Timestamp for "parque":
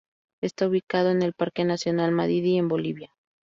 1.33-1.63